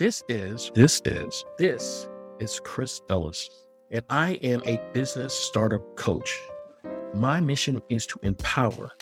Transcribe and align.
This 0.00 0.24
is, 0.30 0.72
this 0.74 1.02
is, 1.04 1.44
this 1.58 2.08
is 2.38 2.58
Chris 2.64 3.02
Ellis, 3.10 3.50
and 3.90 4.02
I 4.08 4.38
am 4.42 4.62
a 4.64 4.80
business 4.94 5.34
startup 5.34 5.94
coach. 5.94 6.40
My 7.12 7.38
mission 7.38 7.82
is 7.90 8.06
to 8.06 8.18
empower, 8.22 8.92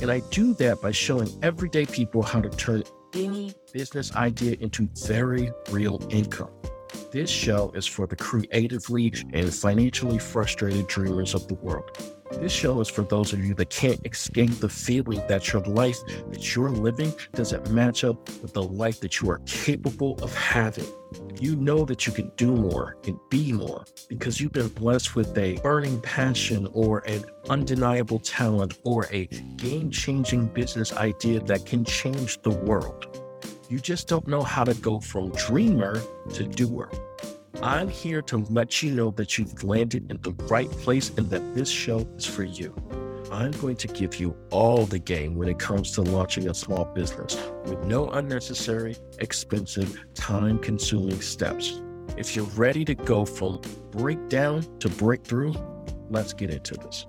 and 0.00 0.08
I 0.08 0.20
do 0.30 0.54
that 0.54 0.80
by 0.80 0.92
showing 0.92 1.28
everyday 1.42 1.84
people 1.84 2.22
how 2.22 2.40
to 2.40 2.48
turn 2.48 2.84
any 3.12 3.54
business 3.72 4.14
idea 4.14 4.56
into 4.60 4.88
very 5.04 5.50
real 5.72 6.00
income. 6.10 6.52
This 7.10 7.28
show 7.28 7.72
is 7.74 7.84
for 7.84 8.06
the 8.06 8.14
creatively 8.14 9.12
and 9.32 9.52
financially 9.52 10.18
frustrated 10.20 10.86
dreamers 10.86 11.34
of 11.34 11.48
the 11.48 11.54
world. 11.54 12.19
This 12.32 12.52
show 12.52 12.80
is 12.80 12.88
for 12.88 13.02
those 13.02 13.32
of 13.32 13.44
you 13.44 13.54
that 13.54 13.70
can't 13.70 14.00
escape 14.06 14.52
the 14.60 14.68
feeling 14.68 15.20
that 15.26 15.52
your 15.52 15.62
life 15.62 15.98
that 16.30 16.54
you're 16.54 16.70
living 16.70 17.12
doesn't 17.32 17.70
match 17.70 18.04
up 18.04 18.28
with 18.40 18.52
the 18.52 18.62
life 18.62 19.00
that 19.00 19.20
you 19.20 19.30
are 19.30 19.40
capable 19.46 20.16
of 20.22 20.34
having. 20.34 20.86
You 21.40 21.56
know 21.56 21.84
that 21.84 22.06
you 22.06 22.12
can 22.12 22.30
do 22.36 22.54
more 22.54 22.96
and 23.04 23.18
be 23.30 23.52
more 23.52 23.84
because 24.08 24.40
you've 24.40 24.52
been 24.52 24.68
blessed 24.68 25.16
with 25.16 25.36
a 25.36 25.56
burning 25.56 26.00
passion 26.02 26.68
or 26.72 27.00
an 27.00 27.24
undeniable 27.48 28.20
talent 28.20 28.78
or 28.84 29.06
a 29.10 29.26
game 29.56 29.90
changing 29.90 30.46
business 30.46 30.92
idea 30.92 31.40
that 31.40 31.66
can 31.66 31.84
change 31.84 32.40
the 32.42 32.50
world. 32.50 33.18
You 33.68 33.78
just 33.80 34.06
don't 34.06 34.26
know 34.28 34.42
how 34.42 34.64
to 34.64 34.74
go 34.74 35.00
from 35.00 35.30
dreamer 35.32 36.00
to 36.34 36.44
doer. 36.44 36.90
I'm 37.62 37.90
here 37.90 38.22
to 38.22 38.38
let 38.48 38.82
you 38.82 38.90
know 38.90 39.10
that 39.10 39.36
you've 39.36 39.62
landed 39.62 40.10
in 40.10 40.18
the 40.22 40.32
right 40.46 40.70
place 40.70 41.10
and 41.10 41.28
that 41.28 41.54
this 41.54 41.68
show 41.68 42.08
is 42.16 42.24
for 42.24 42.42
you. 42.42 42.74
I'm 43.30 43.50
going 43.52 43.76
to 43.76 43.86
give 43.86 44.18
you 44.18 44.34
all 44.50 44.86
the 44.86 44.98
game 44.98 45.34
when 45.34 45.46
it 45.46 45.58
comes 45.58 45.92
to 45.92 46.00
launching 46.00 46.48
a 46.48 46.54
small 46.54 46.86
business 46.86 47.36
with 47.66 47.78
no 47.84 48.08
unnecessary, 48.12 48.96
expensive, 49.18 50.02
time 50.14 50.58
consuming 50.58 51.20
steps. 51.20 51.82
If 52.16 52.34
you're 52.34 52.46
ready 52.46 52.82
to 52.86 52.94
go 52.94 53.26
from 53.26 53.60
breakdown 53.90 54.64
to 54.78 54.88
breakthrough, 54.88 55.52
let's 56.08 56.32
get 56.32 56.48
into 56.48 56.74
this. 56.74 57.06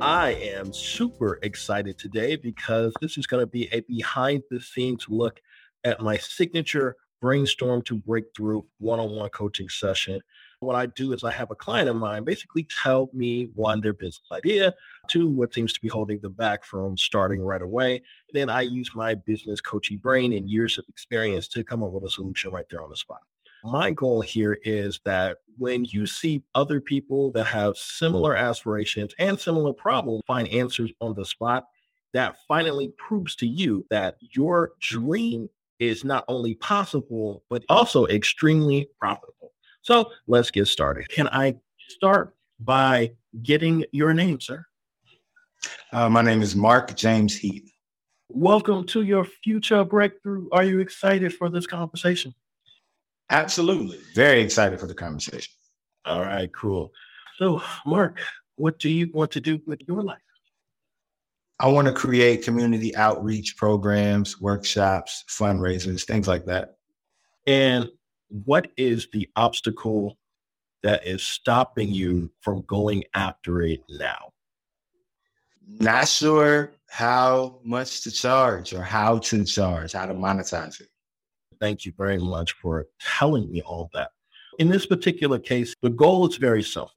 I 0.00 0.30
am 0.30 0.72
super 0.72 1.38
excited 1.42 1.98
today 1.98 2.36
because 2.36 2.94
this 3.02 3.18
is 3.18 3.26
going 3.26 3.42
to 3.42 3.46
be 3.46 3.68
a 3.70 3.80
behind 3.80 4.44
the 4.50 4.60
scenes 4.60 5.04
look 5.10 5.42
at 5.84 6.00
my 6.00 6.16
signature 6.16 6.96
brainstorm 7.24 7.80
to 7.80 7.94
breakthrough 7.94 8.60
one-on-one 8.80 9.30
coaching 9.30 9.66
session. 9.66 10.20
What 10.60 10.76
I 10.76 10.84
do 10.84 11.14
is 11.14 11.24
I 11.24 11.30
have 11.30 11.50
a 11.50 11.54
client 11.54 11.88
of 11.88 11.96
mine 11.96 12.22
basically 12.22 12.68
tell 12.82 13.08
me 13.14 13.48
one, 13.54 13.80
their 13.80 13.94
business 13.94 14.20
idea, 14.30 14.74
two, 15.08 15.30
what 15.30 15.54
seems 15.54 15.72
to 15.72 15.80
be 15.80 15.88
holding 15.88 16.20
them 16.20 16.34
back 16.34 16.64
from 16.64 16.98
starting 16.98 17.40
right 17.40 17.62
away. 17.62 18.02
Then 18.34 18.50
I 18.50 18.60
use 18.60 18.90
my 18.94 19.14
business 19.14 19.62
coaching 19.62 19.96
brain 19.96 20.34
and 20.34 20.50
years 20.50 20.76
of 20.76 20.84
experience 20.86 21.48
to 21.48 21.64
come 21.64 21.82
up 21.82 21.92
with 21.92 22.04
a 22.04 22.10
solution 22.10 22.50
right 22.50 22.66
there 22.70 22.82
on 22.82 22.90
the 22.90 22.96
spot. 22.96 23.20
My 23.64 23.90
goal 23.90 24.20
here 24.20 24.58
is 24.62 25.00
that 25.06 25.38
when 25.56 25.86
you 25.86 26.04
see 26.04 26.42
other 26.54 26.78
people 26.78 27.32
that 27.32 27.44
have 27.44 27.78
similar 27.78 28.36
aspirations 28.36 29.14
and 29.18 29.40
similar 29.40 29.72
problems 29.72 30.20
find 30.26 30.46
answers 30.48 30.92
on 31.00 31.14
the 31.14 31.24
spot, 31.24 31.64
that 32.12 32.36
finally 32.46 32.92
proves 32.98 33.34
to 33.36 33.46
you 33.46 33.86
that 33.88 34.16
your 34.20 34.72
dream 34.78 35.48
is 35.78 36.04
not 36.04 36.24
only 36.28 36.54
possible, 36.54 37.42
but 37.50 37.64
also 37.68 38.06
extremely 38.06 38.88
profitable. 39.00 39.52
So 39.82 40.10
let's 40.26 40.50
get 40.50 40.66
started. 40.66 41.08
Can 41.08 41.28
I 41.28 41.56
start 41.88 42.34
by 42.60 43.12
getting 43.42 43.84
your 43.92 44.14
name, 44.14 44.40
sir? 44.40 44.64
Uh, 45.92 46.08
my 46.08 46.22
name 46.22 46.42
is 46.42 46.54
Mark 46.54 46.94
James 46.96 47.36
Heath. 47.36 47.70
Welcome 48.28 48.86
to 48.86 49.02
your 49.02 49.24
future 49.24 49.84
breakthrough. 49.84 50.48
Are 50.52 50.64
you 50.64 50.80
excited 50.80 51.34
for 51.34 51.50
this 51.50 51.66
conversation? 51.66 52.34
Absolutely. 53.30 53.98
Very 54.14 54.40
excited 54.42 54.80
for 54.80 54.86
the 54.86 54.94
conversation. 54.94 55.52
All 56.04 56.20
right, 56.20 56.52
cool. 56.52 56.92
So, 57.38 57.62
Mark, 57.86 58.20
what 58.56 58.78
do 58.78 58.88
you 58.90 59.10
want 59.12 59.30
to 59.32 59.40
do 59.40 59.60
with 59.66 59.80
your 59.86 60.02
life? 60.02 60.18
I 61.64 61.66
want 61.68 61.86
to 61.86 61.94
create 61.94 62.44
community 62.44 62.94
outreach 62.94 63.56
programs, 63.56 64.38
workshops, 64.38 65.24
fundraisers, 65.30 66.04
things 66.04 66.28
like 66.28 66.44
that. 66.44 66.76
And 67.46 67.88
what 68.28 68.68
is 68.76 69.08
the 69.14 69.30
obstacle 69.34 70.18
that 70.82 71.06
is 71.06 71.22
stopping 71.22 71.88
you 71.88 72.30
from 72.42 72.66
going 72.66 73.04
after 73.14 73.62
it 73.62 73.80
now? 73.88 74.34
Not 75.66 76.06
sure 76.06 76.72
how 76.90 77.60
much 77.64 78.02
to 78.02 78.10
charge 78.10 78.74
or 78.74 78.82
how 78.82 79.20
to 79.20 79.42
charge, 79.42 79.92
how 79.92 80.04
to 80.04 80.12
monetize 80.12 80.82
it. 80.82 80.88
Thank 81.60 81.86
you 81.86 81.94
very 81.96 82.18
much 82.18 82.52
for 82.60 82.88
telling 83.00 83.50
me 83.50 83.62
all 83.62 83.88
that. 83.94 84.10
In 84.58 84.68
this 84.68 84.84
particular 84.84 85.38
case, 85.38 85.74
the 85.80 85.88
goal 85.88 86.28
is 86.28 86.36
very 86.36 86.62
simple 86.62 86.92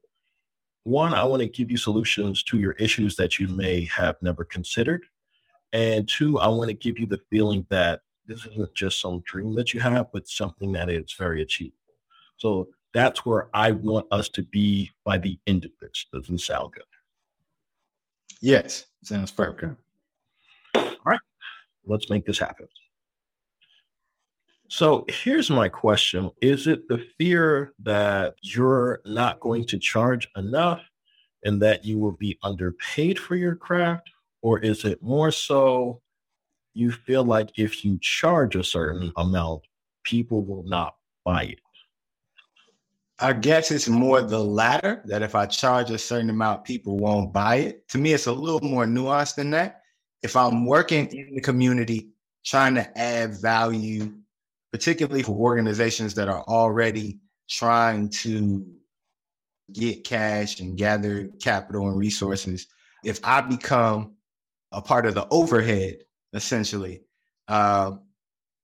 one, 0.88 1.14
I 1.14 1.24
want 1.25 1.42
to 1.42 1.50
give 1.50 1.70
you 1.70 1.78
solutions 1.78 2.42
to 2.44 2.58
your 2.58 2.72
issues 2.74 3.18
that 3.18 3.40
you 3.40 3.50
may 3.50 3.84
have 3.86 4.16
never 4.22 4.46
considered. 4.46 5.03
And 5.74 6.08
two, 6.08 6.40
I 6.40 6.48
want 6.48 6.70
to 6.70 6.74
give 6.74 6.98
you 6.98 7.06
the 7.06 7.20
feeling 7.30 7.66
that 7.70 8.02
this 8.25 8.46
isn't 8.46 8.74
just 8.74 9.02
some 9.02 9.22
dream 9.26 9.53
that 9.56 9.74
you 9.74 9.81
have, 9.81 10.08
but 10.14 10.30
something 10.30 10.72
that 10.72 10.90
is 10.90 11.14
very 11.18 11.42
achievable. 11.42 11.76
So 12.38 12.70
that's 12.94 13.26
where 13.26 13.50
I 13.53 13.72
want 13.72 14.08
us 14.12 14.30
to 14.30 14.44
be 14.44 14.90
by 15.03 15.18
the 15.18 15.38
end 15.46 15.66
of 15.66 15.72
this. 15.81 16.06
Doesn't 16.14 16.40
sound 16.40 16.72
good. 16.74 16.84
Yes, 18.40 18.86
sounds 19.03 19.31
perfect. 19.31 19.76
All 20.74 20.96
right, 21.06 21.20
let's 21.86 22.09
make 22.09 22.26
this 22.26 22.40
happen. 22.40 22.68
So 24.69 25.05
here's 25.07 25.50
my 25.50 25.69
question 25.69 26.29
Is 26.41 26.67
it 26.67 26.88
the 26.88 27.05
fear 27.17 27.73
that 27.79 28.35
you're 28.41 29.01
not 29.05 29.39
going 29.39 29.66
to 29.66 29.79
charge 29.79 30.28
enough 30.35 30.81
and 31.44 31.61
that 31.61 31.85
you 31.85 31.97
will 32.00 32.13
be 32.13 32.38
underpaid 32.44 33.17
for 33.17 33.35
your 33.35 33.55
craft? 33.55 34.09
Or 34.41 34.59
is 34.59 34.85
it 34.85 35.01
more 35.01 35.31
so 35.31 36.01
you 36.73 36.91
feel 36.91 37.23
like 37.23 37.50
if 37.57 37.83
you 37.83 37.97
charge 38.01 38.55
a 38.55 38.63
certain 38.63 39.11
amount, 39.17 39.63
people 40.03 40.44
will 40.44 40.63
not 40.63 40.95
buy 41.23 41.44
it? 41.44 41.59
I 43.19 43.34
guess 43.34 43.72
it's 43.72 43.88
more 43.88 44.22
the 44.22 44.39
latter 44.39 45.01
that 45.05 45.23
if 45.23 45.34
I 45.34 45.47
charge 45.47 45.89
a 45.89 45.97
certain 45.97 46.29
amount, 46.29 46.66
people 46.66 46.97
won't 46.97 47.34
buy 47.34 47.55
it. 47.55 47.88
To 47.89 47.97
me, 47.97 48.13
it's 48.13 48.28
a 48.28 48.31
little 48.31 48.61
more 48.61 48.85
nuanced 48.85 49.35
than 49.35 49.49
that. 49.51 49.81
If 50.22 50.35
I'm 50.35 50.66
working 50.66 51.07
in 51.07 51.34
the 51.34 51.41
community, 51.41 52.09
trying 52.44 52.75
to 52.75 52.97
add 52.97 53.41
value 53.41 54.13
particularly 54.72 55.23
for 55.23 55.35
organizations 55.35 56.13
that 56.16 56.28
are 56.28 56.44
already 56.44 57.19
trying 57.50 58.09
to 58.09 58.66
get 59.73 60.03
cash 60.03 60.59
and 60.59 60.78
gather 60.78 61.29
capital 61.41 61.89
and 61.89 61.97
resources. 61.97 62.67
If 63.03 63.19
I 63.23 63.41
become 63.41 64.16
a 64.72 64.81
part 64.81 65.05
of 65.05 65.13
the 65.13 65.28
overhead, 65.29 65.97
essentially, 66.33 67.01
uh, 67.47 67.91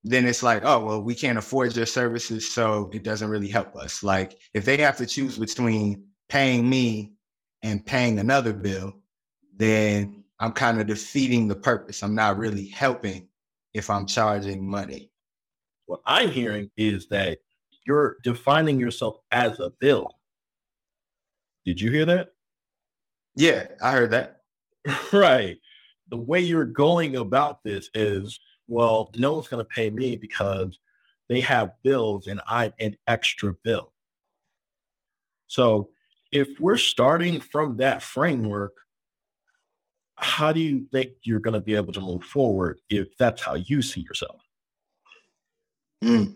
then 0.03 0.25
it's 0.25 0.43
like, 0.43 0.63
oh, 0.65 0.83
well, 0.83 1.01
we 1.01 1.15
can't 1.15 1.37
afford 1.37 1.75
your 1.75 1.85
services, 1.85 2.51
so 2.51 2.89
it 2.93 3.03
doesn't 3.03 3.29
really 3.29 3.47
help 3.47 3.75
us. 3.75 4.03
Like, 4.03 4.37
if 4.53 4.65
they 4.65 4.77
have 4.77 4.97
to 4.97 5.05
choose 5.05 5.37
between 5.37 6.05
paying 6.27 6.69
me 6.69 7.13
and 7.61 7.85
paying 7.85 8.19
another 8.19 8.51
bill, 8.51 8.93
then 9.55 10.23
I'm 10.39 10.51
kind 10.51 10.81
of 10.81 10.87
defeating 10.87 11.47
the 11.47 11.55
purpose. 11.55 12.03
I'm 12.03 12.15
not 12.15 12.37
really 12.37 12.67
helping 12.67 13.29
if 13.73 13.89
I'm 13.89 14.05
charging 14.05 14.69
money. 14.69 15.12
What 15.85 16.01
I'm 16.05 16.29
hearing 16.29 16.69
is 16.77 17.07
that 17.09 17.39
you're 17.85 18.17
defining 18.23 18.79
yourself 18.79 19.17
as 19.31 19.59
a 19.59 19.71
bill. 19.79 20.09
Did 21.65 21.81
you 21.81 21.91
hear 21.91 22.05
that? 22.05 22.29
Yeah, 23.35 23.67
I 23.81 23.91
heard 23.91 24.11
that. 24.11 24.41
right. 25.13 25.57
The 26.09 26.17
way 26.17 26.41
you're 26.41 26.65
going 26.65 27.15
about 27.15 27.63
this 27.63 27.89
is, 27.93 28.39
well, 28.67 29.11
no 29.15 29.33
one's 29.33 29.47
going 29.47 29.63
to 29.63 29.69
pay 29.69 29.89
me 29.89 30.15
because 30.15 30.77
they 31.29 31.41
have 31.41 31.71
bills 31.83 32.27
and 32.27 32.41
I'm 32.47 32.73
an 32.79 32.95
extra 33.07 33.53
bill. 33.63 33.93
So 35.47 35.89
if 36.31 36.59
we're 36.59 36.77
starting 36.77 37.39
from 37.39 37.77
that 37.77 38.03
framework, 38.03 38.73
how 40.15 40.51
do 40.51 40.59
you 40.59 40.87
think 40.91 41.11
you're 41.23 41.39
going 41.39 41.53
to 41.53 41.59
be 41.59 41.75
able 41.75 41.93
to 41.93 42.01
move 42.01 42.23
forward 42.23 42.79
if 42.89 43.15
that's 43.17 43.41
how 43.41 43.55
you 43.55 43.81
see 43.81 44.01
yourself? 44.01 44.42
Mm. 46.03 46.35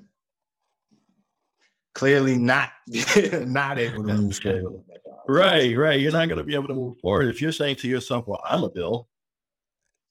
Clearly 1.94 2.38
not 2.38 2.70
not 3.34 3.78
able 3.78 4.06
to 4.06 4.14
move 4.14 4.38
forward. 4.38 4.84
Right, 5.28 5.76
right. 5.78 6.00
You're 6.00 6.14
not 6.14 6.30
going 6.30 6.38
to 6.38 6.44
be 6.44 6.56
able 6.56 6.70
to 6.70 6.74
move 6.74 7.00
forward 7.00 7.28
if 7.28 7.42
you're 7.42 7.52
saying 7.52 7.78
to 7.78 7.88
yourself, 7.88 8.28
"Well, 8.28 8.42
I'm 8.46 8.64
a 8.64 8.70
bill." 8.70 9.10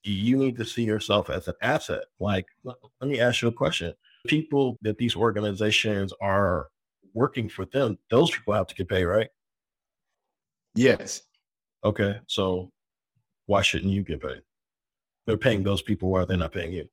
You 0.02 0.36
need 0.36 0.56
to 0.58 0.64
see 0.64 0.84
yourself 0.84 1.30
as 1.30 1.48
an 1.48 1.54
asset. 1.62 2.04
Like, 2.20 2.46
let 2.64 2.76
me 3.02 3.18
ask 3.18 3.40
you 3.40 3.48
a 3.48 3.52
question: 3.52 3.94
People 4.26 4.76
that 4.82 4.98
these 4.98 5.16
organizations 5.16 6.12
are 6.20 6.68
working 7.14 7.48
for 7.48 7.64
them, 7.64 7.98
those 8.10 8.30
people 8.30 8.52
have 8.52 8.66
to 8.66 8.74
get 8.74 8.88
paid, 8.88 9.04
right? 9.04 9.28
Yes. 10.74 11.22
Okay, 11.82 12.20
so 12.26 12.70
why 13.46 13.62
shouldn't 13.62 13.92
you 13.92 14.02
get 14.02 14.20
paid? 14.20 14.42
They're 15.26 15.38
paying 15.38 15.62
those 15.62 15.82
people 15.82 16.10
why 16.10 16.20
are 16.20 16.26
they're 16.26 16.36
not 16.36 16.52
paying 16.52 16.72
you. 16.72 16.88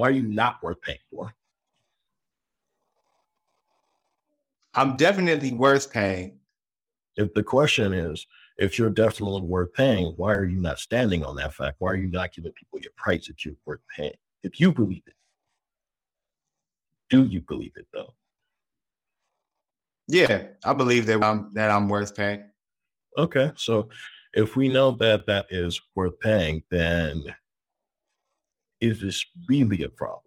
Why 0.00 0.08
are 0.08 0.12
you 0.12 0.22
not 0.22 0.62
worth 0.62 0.80
paying 0.80 0.96
for? 1.10 1.34
I'm 4.72 4.96
definitely 4.96 5.52
worth 5.52 5.92
paying. 5.92 6.38
If 7.16 7.34
the 7.34 7.42
question 7.42 7.92
is, 7.92 8.26
if 8.56 8.78
you're 8.78 8.88
definitely 8.88 9.42
worth 9.42 9.74
paying, 9.74 10.14
why 10.16 10.32
are 10.32 10.46
you 10.46 10.56
not 10.56 10.78
standing 10.78 11.22
on 11.22 11.36
that 11.36 11.52
fact? 11.52 11.76
Why 11.80 11.90
are 11.90 11.96
you 11.96 12.10
not 12.10 12.32
giving 12.32 12.50
people 12.52 12.80
your 12.80 12.92
price 12.96 13.26
that 13.26 13.44
you're 13.44 13.56
worth 13.66 13.82
paying? 13.94 14.14
If 14.42 14.58
you 14.58 14.72
believe 14.72 15.02
it, 15.06 15.12
do 17.10 17.26
you 17.26 17.42
believe 17.42 17.72
it 17.76 17.86
though? 17.92 18.14
Yeah, 20.08 20.44
I 20.64 20.72
believe 20.72 21.04
that 21.08 21.22
I'm 21.22 21.52
that 21.52 21.70
I'm 21.70 21.90
worth 21.90 22.16
paying. 22.16 22.44
Okay, 23.18 23.52
so 23.54 23.90
if 24.32 24.56
we 24.56 24.70
know 24.70 24.92
that 24.92 25.26
that 25.26 25.44
is 25.50 25.78
worth 25.94 26.18
paying, 26.20 26.62
then 26.70 27.22
is 28.80 29.00
this 29.00 29.24
really 29.48 29.82
a 29.82 29.88
problem? 29.88 30.22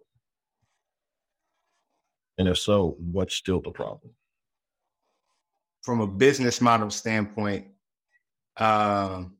And 2.38 2.48
if 2.48 2.58
so, 2.58 2.96
what's 2.98 3.34
still 3.34 3.60
the 3.60 3.70
problem? 3.70 4.12
From 5.82 6.00
a 6.00 6.06
business 6.06 6.60
model 6.60 6.90
standpoint, 6.90 7.66
um, 8.56 9.36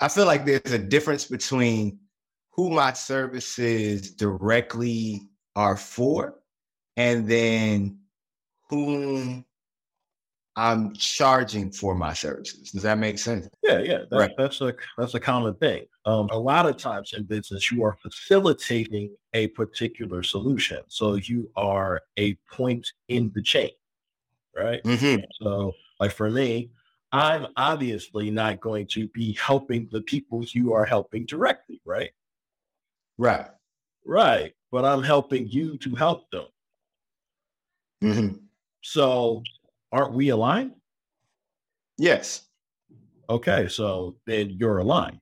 I 0.00 0.08
feel 0.08 0.26
like 0.26 0.44
there's 0.44 0.72
a 0.72 0.78
difference 0.78 1.24
between 1.24 1.98
who 2.52 2.70
my 2.70 2.92
services 2.92 4.12
directly 4.12 5.28
are 5.54 5.76
for 5.76 6.34
and 6.96 7.28
then 7.28 7.98
whom 8.68 9.44
I'm 10.56 10.94
charging 10.94 11.70
for 11.70 11.94
my 11.94 12.14
services. 12.14 12.70
Does 12.70 12.82
that 12.82 12.98
make 12.98 13.18
sense? 13.18 13.48
Yeah, 13.62 13.78
yeah, 13.80 13.98
that, 14.10 14.16
right. 14.16 14.30
that's 14.38 14.60
a 14.62 14.74
that's 14.96 15.14
a 15.14 15.20
common 15.20 15.54
thing. 15.54 15.84
Um, 16.06 16.28
a 16.30 16.38
lot 16.38 16.66
of 16.66 16.76
times 16.76 17.12
in 17.14 17.24
business, 17.24 17.70
you 17.70 17.82
are 17.82 17.98
facilitating 18.00 19.14
a 19.34 19.48
particular 19.48 20.22
solution, 20.22 20.78
so 20.86 21.16
you 21.16 21.50
are 21.56 22.00
a 22.16 22.34
point 22.50 22.86
in 23.08 23.32
the 23.34 23.42
chain, 23.42 23.72
right? 24.56 24.82
Mm-hmm. 24.84 25.24
So, 25.42 25.72
like 25.98 26.12
for 26.12 26.30
me, 26.30 26.70
I'm 27.12 27.48
obviously 27.56 28.30
not 28.30 28.60
going 28.60 28.86
to 28.88 29.08
be 29.08 29.32
helping 29.34 29.88
the 29.90 30.02
people 30.02 30.44
you 30.44 30.72
are 30.72 30.84
helping 30.84 31.26
directly, 31.26 31.80
right? 31.84 32.10
Right, 33.18 33.48
right. 34.04 34.52
But 34.70 34.84
I'm 34.84 35.02
helping 35.02 35.48
you 35.48 35.76
to 35.78 35.94
help 35.94 36.30
them. 36.30 36.46
Mm-hmm. 38.02 38.36
So 38.82 39.42
aren't 39.92 40.12
we 40.12 40.28
aligned? 40.28 40.72
Yes. 41.98 42.42
Okay, 43.28 43.66
so 43.68 44.16
then 44.26 44.50
you're 44.50 44.78
aligned. 44.78 45.20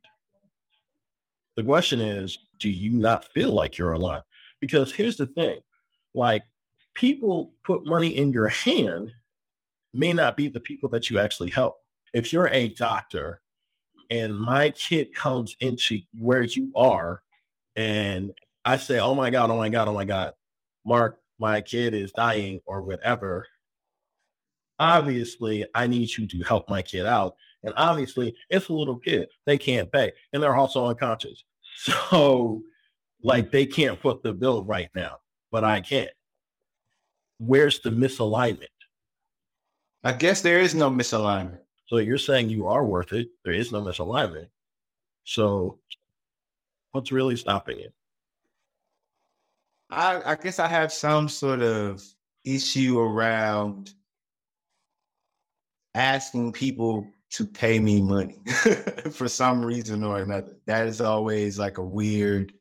The 1.56 1.64
question 1.64 2.00
is, 2.00 2.38
do 2.58 2.68
you 2.68 2.90
not 2.90 3.26
feel 3.32 3.52
like 3.52 3.78
you're 3.78 3.92
aligned? 3.92 4.24
Because 4.60 4.92
here's 4.92 5.16
the 5.16 5.26
thing 5.26 5.60
like, 6.14 6.42
people 6.94 7.52
put 7.64 7.86
money 7.86 8.16
in 8.16 8.32
your 8.32 8.48
hand 8.48 9.12
may 9.92 10.12
not 10.12 10.36
be 10.36 10.48
the 10.48 10.60
people 10.60 10.88
that 10.90 11.10
you 11.10 11.18
actually 11.18 11.50
help. 11.50 11.76
If 12.12 12.32
you're 12.32 12.48
a 12.48 12.68
doctor 12.68 13.40
and 14.10 14.38
my 14.38 14.70
kid 14.70 15.14
comes 15.14 15.56
into 15.60 16.00
where 16.18 16.42
you 16.42 16.70
are 16.74 17.22
and 17.76 18.32
I 18.64 18.76
say, 18.76 18.98
oh 19.00 19.14
my 19.14 19.30
God, 19.30 19.50
oh 19.50 19.56
my 19.56 19.68
God, 19.68 19.88
oh 19.88 19.94
my 19.94 20.04
God, 20.04 20.34
Mark, 20.84 21.20
my 21.38 21.60
kid 21.60 21.94
is 21.94 22.12
dying 22.12 22.60
or 22.66 22.82
whatever, 22.82 23.46
obviously 24.78 25.66
I 25.74 25.86
need 25.86 26.16
you 26.16 26.26
to 26.28 26.42
help 26.42 26.68
my 26.68 26.82
kid 26.82 27.06
out. 27.06 27.36
And 27.64 27.74
obviously 27.76 28.34
it's 28.50 28.68
a 28.68 28.72
little 28.72 28.98
kid. 28.98 29.28
They 29.46 29.58
can't 29.58 29.90
pay. 29.90 30.12
And 30.32 30.42
they're 30.42 30.56
also 30.56 30.86
unconscious. 30.86 31.44
So 31.76 32.62
like 33.24 33.50
they 33.50 33.66
can't 33.66 34.00
foot 34.00 34.22
the 34.22 34.32
bill 34.32 34.62
right 34.62 34.88
now, 34.94 35.16
but 35.50 35.64
I 35.64 35.80
can. 35.80 36.06
Where's 37.38 37.80
the 37.80 37.90
misalignment? 37.90 38.68
I 40.04 40.12
guess 40.12 40.40
there 40.40 40.60
is 40.60 40.74
no 40.74 40.88
misalignment. 40.88 41.58
So 41.86 41.96
you're 41.96 42.18
saying 42.18 42.50
you 42.50 42.68
are 42.68 42.84
worth 42.84 43.12
it. 43.12 43.28
There 43.44 43.54
is 43.54 43.72
no 43.72 43.82
misalignment. 43.82 44.48
So 45.24 45.80
what's 46.92 47.10
really 47.10 47.36
stopping 47.36 47.80
it? 47.80 47.92
I, 49.90 50.22
I 50.24 50.34
guess 50.36 50.58
I 50.58 50.68
have 50.68 50.92
some 50.92 51.28
sort 51.28 51.62
of 51.62 52.02
issue 52.44 53.00
around 53.00 53.92
asking 55.94 56.52
people 56.52 57.06
to 57.34 57.44
pay 57.44 57.80
me 57.80 58.00
money 58.00 58.38
for 59.10 59.28
some 59.28 59.64
reason 59.64 60.04
or 60.04 60.18
another. 60.18 60.56
That 60.66 60.86
is 60.86 61.00
always 61.00 61.58
like 61.58 61.78
a 61.78 61.84
weird, 61.84 62.52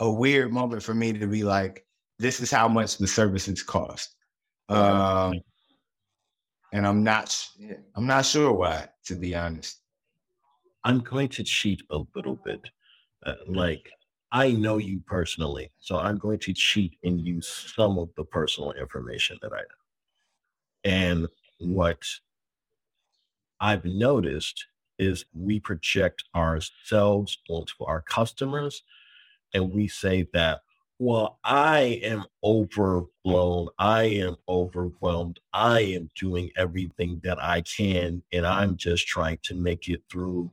a 0.00 0.10
weird 0.10 0.52
moment 0.52 0.82
for 0.82 0.94
me 0.94 1.14
to 1.14 1.26
be 1.26 1.44
like, 1.44 1.86
this 2.18 2.40
is 2.40 2.50
how 2.50 2.68
much 2.68 2.98
the 2.98 3.06
services 3.06 3.62
cost. 3.62 4.14
Um, 4.68 5.40
and 6.72 6.86
I'm 6.86 7.02
not, 7.02 7.38
I'm 7.94 8.06
not 8.06 8.26
sure 8.26 8.52
why, 8.52 8.88
to 9.06 9.14
be 9.14 9.34
honest. 9.34 9.80
I'm 10.84 11.00
going 11.00 11.28
to 11.30 11.44
cheat 11.44 11.82
a 11.90 12.00
little 12.14 12.38
bit. 12.44 12.60
Uh, 13.24 13.34
like 13.46 13.88
I 14.30 14.52
know 14.52 14.78
you 14.78 15.00
personally, 15.06 15.70
so 15.78 15.96
I'm 15.98 16.18
going 16.18 16.40
to 16.40 16.52
cheat 16.52 16.98
and 17.04 17.20
use 17.20 17.72
some 17.74 17.98
of 17.98 18.10
the 18.16 18.24
personal 18.24 18.72
information 18.72 19.38
that 19.42 19.52
I 19.52 19.60
know. 19.60 19.64
And 20.84 21.28
what 21.60 22.02
I've 23.62 23.84
noticed 23.84 24.66
is 24.98 25.24
we 25.32 25.60
project 25.60 26.24
ourselves 26.34 27.38
onto 27.48 27.84
our 27.84 28.02
customers 28.02 28.82
and 29.54 29.72
we 29.72 29.88
say 29.88 30.28
that, 30.32 30.62
well, 30.98 31.38
I 31.44 32.00
am 32.02 32.24
overblown. 32.44 33.68
I 33.78 34.04
am 34.04 34.36
overwhelmed. 34.48 35.40
I 35.52 35.80
am 35.80 36.10
doing 36.16 36.50
everything 36.56 37.20
that 37.24 37.42
I 37.42 37.62
can, 37.62 38.22
and 38.32 38.46
I'm 38.46 38.76
just 38.76 39.06
trying 39.06 39.38
to 39.44 39.54
make 39.54 39.88
it 39.88 40.02
through. 40.10 40.52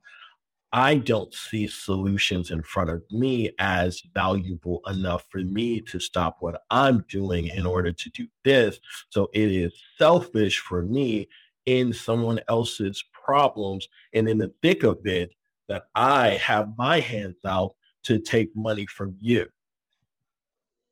I 0.71 0.95
don't 0.95 1.33
see 1.33 1.67
solutions 1.67 2.51
in 2.51 2.61
front 2.63 2.91
of 2.91 3.03
me 3.11 3.51
as 3.59 4.01
valuable 4.13 4.81
enough 4.87 5.23
for 5.29 5.39
me 5.39 5.81
to 5.81 5.99
stop 5.99 6.37
what 6.41 6.61
I'm 6.69 7.05
doing 7.09 7.47
in 7.47 7.65
order 7.65 7.91
to 7.91 8.09
do 8.11 8.27
this. 8.43 8.79
So 9.09 9.29
it 9.33 9.51
is 9.51 9.73
selfish 9.97 10.59
for 10.59 10.83
me 10.83 11.27
in 11.69 11.93
someone 11.93 12.39
else's 12.47 13.03
problems 13.13 13.87
and 14.15 14.27
in 14.27 14.39
the 14.39 14.51
thick 14.63 14.81
of 14.81 15.05
it 15.05 15.35
that 15.67 15.83
I 15.93 16.29
have 16.29 16.75
my 16.79 16.99
hands 16.99 17.45
out 17.45 17.75
to 18.05 18.17
take 18.17 18.49
money 18.55 18.87
from 18.87 19.15
you. 19.21 19.45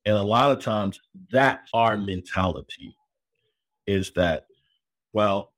And 0.06 0.16
a 0.16 0.22
lot 0.22 0.52
of 0.52 0.64
times 0.64 1.02
that's 1.32 1.68
our 1.74 1.98
mentality 1.98 2.96
is 3.88 4.12
that, 4.12 4.46
well, 5.14 5.54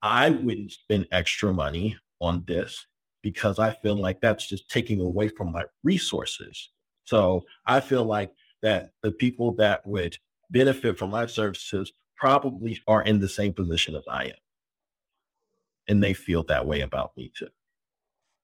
I 0.00 0.30
wouldn't 0.30 0.72
spend 0.72 1.08
extra 1.12 1.52
money 1.52 1.98
on 2.18 2.42
this 2.46 2.86
because 3.20 3.58
I 3.58 3.74
feel 3.82 3.96
like 3.96 4.22
that's 4.22 4.48
just 4.48 4.70
taking 4.70 5.00
away 5.02 5.28
from 5.28 5.52
my 5.52 5.64
resources. 5.84 6.70
So 7.04 7.44
I 7.66 7.80
feel 7.80 8.04
like 8.04 8.32
that 8.62 8.92
the 9.02 9.12
people 9.12 9.52
that 9.56 9.86
would 9.86 10.16
benefit 10.50 10.98
from 10.98 11.10
my 11.10 11.26
services 11.26 11.92
probably 12.22 12.80
are 12.86 13.02
in 13.02 13.18
the 13.18 13.28
same 13.28 13.52
position 13.52 13.96
as 13.96 14.04
I 14.08 14.26
am. 14.26 14.36
And 15.88 16.00
they 16.00 16.14
feel 16.14 16.44
that 16.44 16.64
way 16.64 16.82
about 16.82 17.16
me 17.16 17.32
too. 17.36 17.48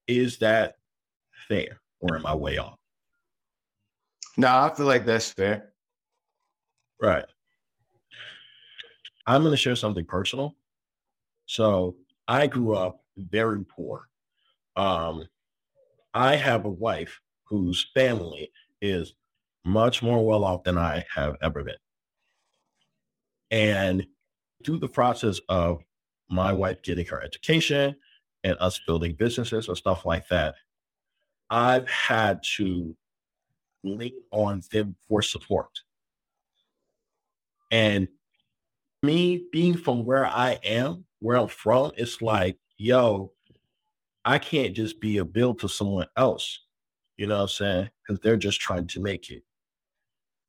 Is 0.09 0.39
that 0.39 0.79
fair 1.47 1.81
or 2.01 2.17
am 2.17 2.27
I 2.27 2.35
way 2.35 2.59
off? 2.59 2.77
No, 4.37 4.49
I 4.49 4.75
feel 4.75 4.87
like 4.87 5.07
that's 5.07 5.31
fair. 5.31 5.75
Right. 7.01 7.25
I'm 9.29 9.43
going 9.43 9.53
to 9.53 9.57
share 9.57 9.77
something 9.77 10.05
personal. 10.05 10.57
So 11.47 11.95
I 12.27 12.49
grew 12.49 12.75
up 12.75 13.05
very 13.17 13.65
poor. 13.65 14.09
Um, 14.75 15.29
I 16.15 16.35
have 16.35 16.65
a 16.65 16.71
wife 16.71 17.21
whose 17.45 17.87
family 17.95 18.51
is 18.83 19.15
much 19.65 20.03
more 20.03 20.27
well 20.27 20.43
off 20.43 20.65
than 20.65 20.77
I 20.77 21.05
have 21.15 21.37
ever 21.41 21.63
been. 21.63 21.77
And 23.51 24.07
through 24.65 24.79
the 24.79 24.89
process 24.89 25.41
of 25.49 25.83
my 26.31 26.53
wife 26.53 26.83
getting 26.83 27.07
her 27.07 27.23
education 27.23 27.97
and 28.45 28.57
us 28.61 28.81
building 28.87 29.15
businesses 29.15 29.69
or 29.69 29.77
stuff 29.77 30.05
like 30.05 30.29
that, 30.29 30.55
I've 31.51 31.89
had 31.89 32.43
to 32.57 32.95
lean 33.85 34.21
on 34.31 34.63
them 34.71 34.97
for 35.09 35.23
support. 35.23 35.81
And 37.71 38.09
me 39.03 39.45
being 39.53 39.77
from 39.77 40.05
where 40.05 40.27
I 40.27 40.59
am, 40.65 41.05
where 41.21 41.37
I'm 41.37 41.49
from, 41.49 41.93
it's 41.97 42.21
like, 42.21 42.59
yo, 42.77 43.33
I 44.25 44.39
can't 44.39 44.75
just 44.75 45.01
be 45.01 45.19
a 45.19 45.25
bill 45.25 45.55
to 45.57 45.69
someone 45.69 46.07
else. 46.17 46.61
You 47.17 47.27
know 47.27 47.37
what 47.37 47.43
I'm 47.43 47.49
saying? 47.49 47.91
Because 48.07 48.21
they're 48.21 48.37
just 48.37 48.61
trying 48.61 48.87
to 48.89 49.01
make 49.01 49.31
it. 49.31 49.43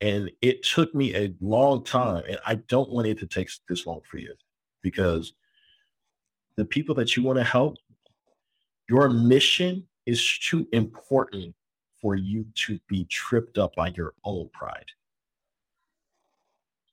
And 0.02 0.32
it 0.42 0.64
took 0.64 0.96
me 0.96 1.16
a 1.16 1.34
long 1.42 1.84
time. 1.84 2.24
And 2.28 2.40
I 2.46 2.56
don't 2.56 2.90
want 2.90 3.08
it 3.08 3.20
to 3.20 3.28
take 3.28 3.50
this 3.68 3.86
long 3.86 4.02
for 4.10 4.18
you 4.18 4.34
because 4.82 5.34
the 6.56 6.66
people 6.66 6.96
that 6.96 7.16
you 7.16 7.24
want 7.24 7.38
to 7.38 7.44
help, 7.44 7.76
your 8.90 9.10
mission 9.10 9.86
is 10.06 10.40
too 10.40 10.68
important 10.72 11.54
for 12.02 12.16
you 12.16 12.46
to 12.56 12.80
be 12.88 13.06
tripped 13.06 13.58
up 13.58 13.76
by 13.76 13.90
your 13.96 14.14
own 14.24 14.50
pride. 14.54 14.86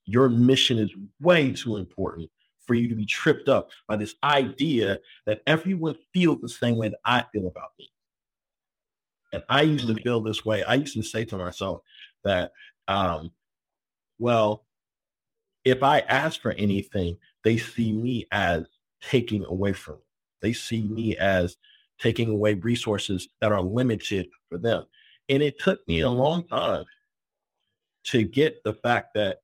Your 0.05 0.29
mission 0.29 0.79
is 0.79 0.91
way 1.21 1.53
too 1.53 1.77
important 1.77 2.31
for 2.67 2.75
you 2.75 2.89
to 2.89 2.95
be 2.95 3.07
tripped 3.07 3.49
up 3.49 3.71
by 3.87 3.97
this 3.97 4.17
idea 4.25 4.99
that 5.27 5.43
everyone 5.47 5.97
feels 6.13 6.41
the 6.41 6.49
same 6.49 6.77
way 6.77 6.89
that 6.89 6.99
I 7.05 7.25
feel 7.33 7.47
about 7.47 7.71
me. 7.79 7.89
And 9.33 9.43
I 9.49 9.63
used 9.63 9.87
to 9.87 9.95
feel 9.95 10.21
this 10.21 10.45
way. 10.45 10.65
I 10.65 10.75
used 10.75 10.95
to 10.95 11.03
say 11.03 11.25
to 11.27 11.39
myself 11.39 11.83
that, 12.25 12.53
um, 12.89 13.31
well, 14.19 14.65
if 15.65 15.83
I 15.83 16.01
ask 16.01 16.41
for 16.41 16.53
anything, 16.53 17.19
they 17.45 17.57
see 17.57 17.93
me 17.93 18.27
as 18.31 18.67
taking 19.03 19.45
away 19.45 19.73
from. 19.73 19.95
them. 19.95 20.03
They 20.43 20.53
see 20.53 20.83
me 20.83 21.17
as 21.17 21.57
taking 21.99 22.31
away 22.31 22.55
resources 22.55 23.29
that 23.41 23.53
are 23.53 23.63
limited 23.63 24.29
for 24.49 24.59
them. 24.59 24.85
And 25.29 25.43
it 25.43 25.59
took 25.59 25.87
me 25.89 26.01
a 26.01 26.11
long 26.11 26.47
time 26.47 26.85
to 28.05 28.23
get 28.23 28.63
the 28.63 28.75
fact 28.75 29.15
that 29.15 29.39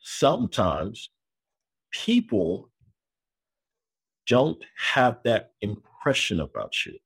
sometimes 0.00 1.08
people 1.90 2.70
don't 4.26 4.62
have 4.76 5.18
that 5.24 5.52
impression 5.60 6.40
about 6.40 6.84
you. 6.84 6.98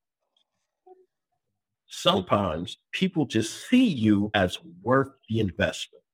Sometimes 1.89 2.77
people 2.93 3.25
just 3.25 3.69
see 3.69 3.87
you 3.87 4.31
as 4.35 4.59
worth 4.83 5.09
the 5.29 5.41
investment. 5.41 6.05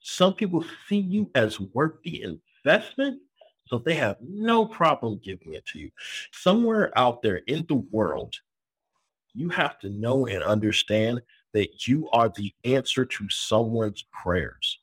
Some 0.00 0.34
people 0.34 0.64
see 0.88 0.98
you 0.98 1.30
as 1.36 1.60
worth 1.60 2.02
the 2.02 2.22
investment, 2.64 3.20
so 3.68 3.78
they 3.78 3.94
have 3.94 4.16
no 4.20 4.66
problem 4.66 5.20
giving 5.22 5.54
it 5.54 5.64
to 5.66 5.78
you. 5.78 5.90
Somewhere 6.32 6.96
out 6.98 7.22
there 7.22 7.36
in 7.46 7.64
the 7.68 7.76
world, 7.76 8.34
you 9.32 9.48
have 9.48 9.78
to 9.78 9.88
know 9.90 10.26
and 10.26 10.42
understand 10.42 11.22
that 11.54 11.86
you 11.86 12.10
are 12.10 12.30
the 12.30 12.52
answer 12.64 13.04
to 13.04 13.28
someone's 13.30 14.04
prayers. 14.22 14.80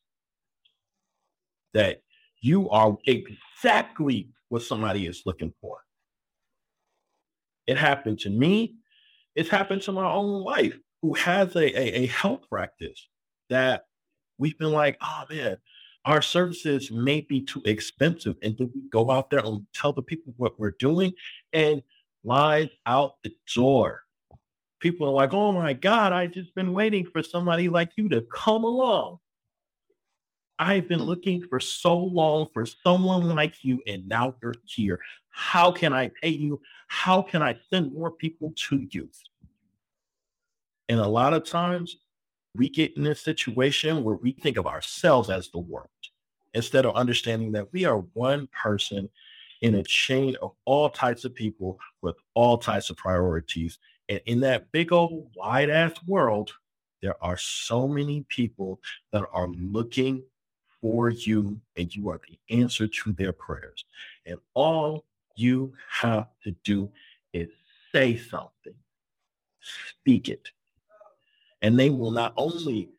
That 1.74 2.02
you 2.40 2.70
are 2.70 2.98
exactly 3.06 4.30
what 4.48 4.64
somebody 4.64 5.06
is 5.06 5.24
looking 5.26 5.54
for. 5.60 5.80
It 7.70 7.78
happened 7.78 8.20
to 8.20 8.30
me. 8.30 8.76
It's 9.36 9.50
happened 9.50 9.82
to 9.84 9.92
my 9.92 10.10
own 10.12 10.44
wife 10.44 10.78
who 11.02 11.14
has 11.14 11.56
a, 11.56 11.80
a, 11.80 12.04
a 12.04 12.06
health 12.08 12.42
practice 12.50 13.08
that 13.50 13.86
we've 14.38 14.58
been 14.58 14.72
like, 14.72 14.98
oh 15.02 15.24
man, 15.30 15.58
our 16.06 16.22
services 16.22 16.92
may 16.92 17.22
be 17.22 17.42
too 17.42 17.62
expensive. 17.66 18.36
And 18.44 18.58
then 18.58 18.72
we 18.74 18.82
go 18.90 19.10
out 19.12 19.30
there 19.30 19.40
and 19.40 19.66
tell 19.74 19.94
the 19.94 20.02
people 20.02 20.34
what 20.38 20.60
we're 20.60 20.76
doing 20.80 21.14
and 21.54 21.82
lies 22.24 22.70
out 22.86 23.14
the 23.24 23.34
door 23.56 24.04
people 24.80 25.08
are 25.08 25.12
like, 25.12 25.34
oh 25.34 25.52
my 25.52 25.74
God, 25.74 26.14
I've 26.14 26.32
just 26.32 26.54
been 26.56 26.74
waiting 26.74 27.06
for 27.06 27.22
somebody 27.22 27.70
like 27.70 27.92
you 27.96 28.10
to 28.10 28.22
come 28.34 28.64
along. 28.64 29.20
I've 30.58 30.90
been 30.90 31.04
looking 31.04 31.42
for 31.50 31.60
so 31.60 31.98
long 31.98 32.48
for 32.54 32.66
someone 32.66 33.30
like 33.30 33.64
you, 33.64 33.82
and 33.88 34.08
now 34.08 34.36
you're 34.42 34.56
here. 34.66 35.00
How 35.40 35.72
can 35.72 35.94
I 35.94 36.12
pay 36.22 36.30
you? 36.30 36.62
How 36.88 37.22
can 37.22 37.42
I 37.42 37.58
send 37.70 37.94
more 37.94 38.12
people 38.12 38.54
to 38.68 38.88
you? 38.92 39.10
And 40.90 41.00
a 41.00 41.08
lot 41.08 41.34
of 41.34 41.46
times 41.46 41.98
we 42.56 42.70
get 42.70 42.98
in 42.98 43.04
this 43.04 43.22
situation 43.22 44.04
where 44.04 44.16
we 44.16 44.34
think 44.34 44.58
of 44.58 44.68
ourselves 44.68 45.30
as 45.30 45.50
the 45.50 45.60
world 45.60 45.88
instead 46.54 46.86
of 46.86 46.96
understanding 46.96 47.54
that 47.54 47.72
we 47.72 47.86
are 47.86 48.00
one 48.14 48.48
person 48.48 49.10
in 49.62 49.76
a 49.76 49.84
chain 49.84 50.36
of 50.42 50.52
all 50.66 50.90
types 50.90 51.24
of 51.26 51.34
people 51.34 51.80
with 52.02 52.16
all 52.34 52.58
types 52.58 52.90
of 52.90 52.98
priorities 52.98 53.80
and 54.10 54.20
in 54.26 54.40
that 54.42 54.72
big 54.72 54.92
old 54.92 55.30
wide 55.36 55.70
ass 55.70 55.94
world, 56.06 56.52
there 57.02 57.24
are 57.24 57.38
so 57.38 57.88
many 57.88 58.26
people 58.28 58.82
that 59.14 59.24
are 59.32 59.48
looking 59.48 60.24
for 60.82 61.10
you, 61.10 61.62
and 61.78 61.96
you 61.96 62.10
are 62.10 62.20
the 62.28 62.58
answer 62.58 62.88
to 62.88 63.14
their 63.14 63.32
prayers. 63.32 63.86
And 64.26 64.40
all 64.54 65.06
you 65.40 65.74
have 65.90 66.28
to 66.44 66.52
do 66.64 66.90
is 67.34 67.50
say 67.92 68.18
something, 68.18 68.76
speak 69.62 70.30
it. 70.30 70.50
And 71.62 71.78
they 71.78 71.90
will 71.90 72.12
not 72.12 72.34
only 72.38 72.90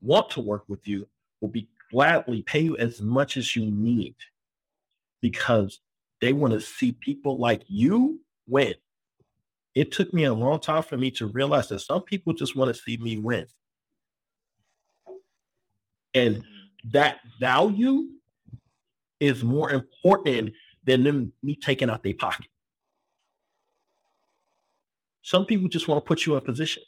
want 0.00 0.30
to 0.30 0.40
work 0.40 0.64
with 0.68 0.86
you, 0.86 1.08
will 1.40 1.48
be 1.48 1.68
gladly 1.90 2.42
pay 2.42 2.60
you 2.60 2.76
as 2.76 3.00
much 3.00 3.36
as 3.36 3.54
you 3.56 3.66
need 3.66 4.14
because 5.20 5.80
they 6.20 6.32
want 6.32 6.52
to 6.52 6.60
see 6.60 6.92
people 6.92 7.38
like 7.38 7.62
you 7.68 8.20
win 8.46 8.74
it 9.74 9.90
took 9.90 10.12
me 10.14 10.24
a 10.24 10.34
long 10.34 10.60
time 10.60 10.82
for 10.82 10.96
me 10.96 11.10
to 11.12 11.26
realize 11.26 11.68
that 11.68 11.80
some 11.80 12.02
people 12.02 12.32
just 12.32 12.54
want 12.54 12.74
to 12.74 12.80
see 12.80 12.96
me 12.96 13.18
win. 13.18 13.46
And 16.14 16.44
that 16.92 17.18
value 17.40 18.06
is 19.18 19.42
more 19.42 19.72
important 19.72 20.52
than 20.84 21.04
them 21.04 21.32
me 21.42 21.56
taking 21.56 21.90
out 21.90 22.02
their 22.02 22.14
pocket. 22.14 22.46
Some 25.22 25.46
people 25.46 25.68
just 25.68 25.88
want 25.88 26.04
to 26.04 26.06
put 26.06 26.26
you 26.26 26.36
in 26.36 26.40
position. 26.42 26.82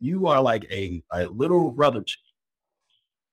You 0.00 0.26
are 0.26 0.42
like 0.42 0.66
a, 0.70 1.02
a 1.12 1.26
little 1.26 1.70
brother 1.70 2.00
to 2.00 2.16
me. 2.24 2.32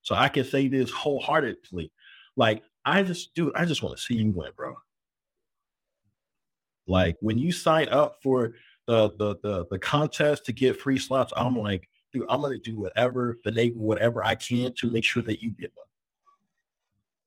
So 0.04 0.16
I 0.16 0.30
can 0.30 0.46
say 0.46 0.68
this 0.68 0.92
wholeheartedly. 0.92 1.92
Like, 2.36 2.64
I 2.86 3.04
just 3.04 3.34
do, 3.34 3.52
I 3.56 3.66
just 3.66 3.82
want 3.82 3.98
to 3.98 4.04
see 4.04 4.16
you 4.16 4.32
win, 4.32 4.52
bro. 4.56 4.76
Like 6.88 7.16
when 7.22 7.38
you 7.38 7.52
sign 7.52 7.90
up 7.90 8.18
for 8.22 8.54
the 8.88 9.12
the 9.18 9.38
the, 9.42 9.66
the 9.72 9.80
contest 9.80 10.46
to 10.46 10.52
get 10.52 10.80
free 10.80 11.00
slots, 11.00 11.34
I'm 11.36 11.54
mm-hmm. 11.54 11.60
like, 11.60 11.90
dude, 12.12 12.26
I'm 12.30 12.42
gonna 12.42 12.58
do 12.58 12.80
whatever, 12.80 13.38
finagle 13.46 13.78
whatever 13.78 14.24
I 14.24 14.36
can 14.36 14.74
to 14.80 14.92
make 14.92 15.06
sure 15.06 15.24
that 15.24 15.42
you 15.42 15.52
get 15.52 15.72
one. 15.76 15.88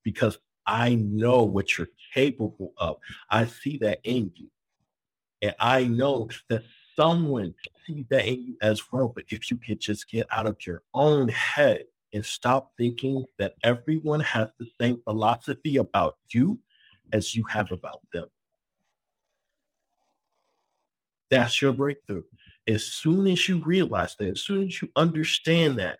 Because 0.02 0.38
I 0.66 0.96
know 0.96 1.42
what 1.42 1.76
you're 1.76 1.88
capable 2.12 2.72
of. 2.76 2.96
I 3.30 3.46
see 3.46 3.78
that 3.78 4.00
in 4.04 4.32
you. 4.34 4.48
And 5.42 5.54
I 5.60 5.84
know 5.84 6.28
that 6.48 6.62
someone 6.96 7.54
sees 7.86 8.06
that 8.10 8.26
in 8.26 8.42
you 8.42 8.56
as 8.62 8.90
well. 8.90 9.12
But 9.14 9.24
if 9.28 9.50
you 9.50 9.58
could 9.58 9.80
just 9.80 10.10
get 10.10 10.26
out 10.30 10.46
of 10.46 10.56
your 10.66 10.82
own 10.94 11.28
head 11.28 11.84
and 12.12 12.24
stop 12.24 12.72
thinking 12.76 13.24
that 13.38 13.54
everyone 13.62 14.20
has 14.20 14.48
the 14.58 14.66
same 14.80 15.00
philosophy 15.04 15.76
about 15.76 16.16
you 16.30 16.58
as 17.12 17.34
you 17.34 17.44
have 17.44 17.72
about 17.72 18.00
them. 18.12 18.26
That's 21.30 21.60
your 21.60 21.72
breakthrough. 21.72 22.22
As 22.66 22.84
soon 22.84 23.26
as 23.26 23.48
you 23.48 23.58
realize 23.58 24.16
that, 24.16 24.28
as 24.28 24.40
soon 24.40 24.66
as 24.66 24.80
you 24.80 24.88
understand 24.96 25.78
that, 25.78 25.98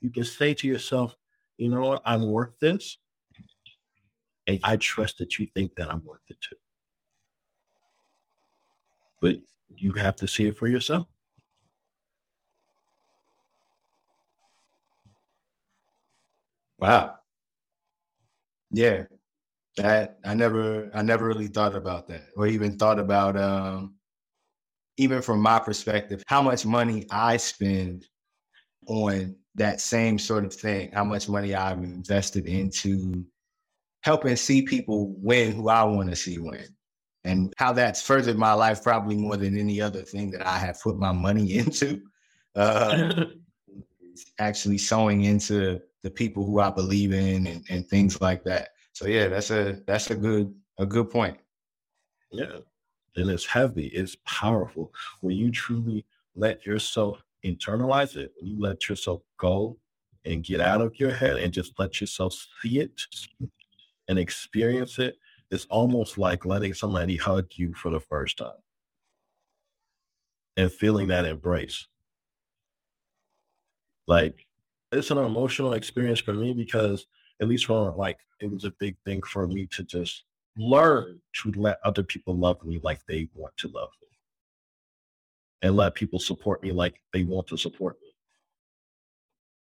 you 0.00 0.10
can 0.10 0.24
say 0.24 0.54
to 0.54 0.66
yourself, 0.66 1.14
you 1.56 1.68
know 1.68 1.80
what, 1.82 2.02
I'm 2.04 2.26
worth 2.26 2.58
this. 2.60 2.98
And 4.46 4.60
I 4.64 4.76
trust 4.76 5.18
that 5.18 5.38
you 5.38 5.46
think 5.54 5.76
that 5.76 5.90
I'm 5.90 6.04
worth 6.04 6.20
it 6.28 6.38
too. 6.40 6.56
But 9.20 9.36
you 9.76 9.92
have 9.92 10.16
to 10.16 10.28
see 10.28 10.46
it 10.46 10.58
for 10.58 10.66
yourself. 10.68 11.06
Wow. 16.78 17.20
Yeah. 18.70 19.04
That 19.78 20.18
I 20.24 20.34
never 20.34 20.90
I 20.94 21.02
never 21.02 21.26
really 21.26 21.48
thought 21.48 21.74
about 21.76 22.08
that 22.08 22.28
or 22.36 22.46
even 22.46 22.78
thought 22.78 22.98
about 23.00 23.36
um 23.36 23.96
even 24.98 25.22
from 25.22 25.40
my 25.40 25.58
perspective, 25.58 26.22
how 26.26 26.42
much 26.42 26.66
money 26.66 27.06
I 27.10 27.36
spend 27.38 28.06
on 28.88 29.36
that 29.56 29.80
same 29.80 30.18
sort 30.18 30.44
of 30.44 30.54
thing, 30.54 30.92
how 30.92 31.04
much 31.04 31.28
money 31.28 31.54
I've 31.54 31.78
invested 31.78 32.46
into 32.46 33.24
helping 34.02 34.36
see 34.36 34.62
people 34.62 35.14
win 35.18 35.52
who 35.52 35.68
I 35.68 35.82
want 35.84 36.10
to 36.10 36.16
see 36.16 36.38
win. 36.38 36.66
And 37.24 37.52
how 37.56 37.72
that's 37.72 38.02
furthered 38.02 38.36
my 38.36 38.52
life 38.52 38.82
probably 38.82 39.16
more 39.16 39.36
than 39.36 39.56
any 39.56 39.80
other 39.80 40.02
thing 40.02 40.30
that 40.32 40.46
I 40.46 40.58
have 40.58 40.80
put 40.80 40.98
my 40.98 41.12
money 41.12 41.58
into. 41.58 42.02
Uh, 42.54 43.24
actually 44.38 44.78
sowing 44.78 45.24
into 45.24 45.80
the 46.02 46.10
people 46.10 46.44
who 46.44 46.60
I 46.60 46.70
believe 46.70 47.12
in 47.12 47.46
and, 47.46 47.64
and 47.70 47.88
things 47.88 48.20
like 48.20 48.44
that. 48.44 48.70
So 48.92 49.06
yeah, 49.06 49.28
that's 49.28 49.50
a 49.50 49.80
that's 49.86 50.10
a 50.10 50.14
good 50.14 50.54
a 50.78 50.84
good 50.84 51.10
point. 51.10 51.38
Yeah 52.30 52.58
and 53.16 53.30
it's 53.30 53.46
heavy, 53.46 53.86
it's 53.88 54.16
powerful. 54.26 54.92
When 55.20 55.36
you 55.36 55.50
truly 55.50 56.04
let 56.34 56.64
yourself 56.64 57.22
internalize 57.44 58.16
it, 58.16 58.32
when 58.36 58.50
you 58.50 58.60
let 58.60 58.88
yourself 58.88 59.22
go 59.38 59.76
and 60.24 60.44
get 60.44 60.60
out 60.60 60.80
of 60.80 60.98
your 60.98 61.10
head 61.10 61.36
and 61.36 61.52
just 61.52 61.78
let 61.78 62.00
yourself 62.00 62.34
see 62.62 62.78
it 62.80 63.00
and 64.08 64.18
experience 64.18 64.98
it, 64.98 65.16
it's 65.50 65.66
almost 65.66 66.18
like 66.18 66.44
letting 66.46 66.74
somebody 66.74 67.16
hug 67.16 67.46
you 67.54 67.74
for 67.74 67.90
the 67.90 68.00
first 68.00 68.38
time 68.38 68.52
and 70.56 70.72
feeling 70.72 71.08
that 71.08 71.24
embrace. 71.26 71.86
Like 74.06 74.46
it's 74.92 75.10
an 75.10 75.18
emotional 75.18 75.74
experience 75.74 76.20
for 76.20 76.34
me 76.34 76.52
because 76.54 77.06
at 77.40 77.48
least 77.48 77.66
for 77.66 77.92
like 77.96 78.18
it 78.40 78.50
was 78.50 78.64
a 78.64 78.72
big 78.80 78.96
thing 79.04 79.22
for 79.22 79.46
me 79.46 79.66
to 79.68 79.84
just 79.84 80.24
learn 80.56 81.20
to 81.42 81.52
let 81.56 81.78
other 81.84 82.02
people 82.02 82.36
love 82.36 82.62
me 82.64 82.80
like 82.82 83.00
they 83.06 83.28
want 83.34 83.56
to 83.58 83.68
love 83.68 83.90
me. 84.02 84.08
and 85.62 85.76
let 85.76 85.94
people 85.94 86.18
support 86.18 86.62
me 86.62 86.72
like 86.72 87.00
they 87.12 87.24
want 87.24 87.46
to 87.48 87.56
support 87.56 87.96
me. 88.02 88.08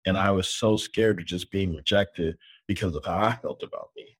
And 0.06 0.18
I 0.18 0.30
was 0.32 0.48
so 0.48 0.76
scared 0.76 1.20
of 1.20 1.26
just 1.26 1.50
being 1.50 1.74
rejected 1.74 2.36
because 2.66 2.94
of 2.96 3.04
how 3.04 3.18
I 3.18 3.36
felt 3.36 3.62
about 3.62 3.90
me. 3.96 4.16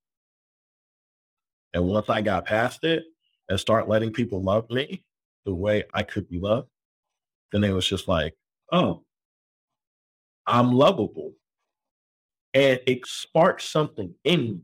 And 1.75 1.85
once 1.85 2.09
I 2.09 2.23
got 2.23 2.47
past 2.47 2.85
it 2.85 3.05
and 3.49 3.59
start 3.59 3.89
letting 3.89 4.13
people 4.13 4.43
love 4.43 4.71
me 4.71 5.05
the 5.45 5.55
way 5.55 5.85
I 5.93 6.05
could 6.05 6.29
be 6.29 6.39
loved, 6.39 6.69
then 7.53 7.65
it 7.65 7.73
was 7.73 7.87
just 7.87 8.09
like, 8.09 8.35
oh, 8.73 9.03
I'm 10.47 10.73
lovable. 10.73 11.33
And 12.55 12.81
it 12.87 13.05
sparked 13.07 13.63
something 13.63 14.15
in 14.25 14.41
me 14.41 14.61